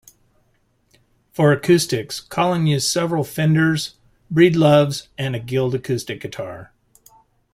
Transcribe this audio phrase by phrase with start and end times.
[1.31, 3.97] For acoustics, Collen uses several Fenders,
[4.33, 6.73] Breedloves, and a Guild acoustic guitar.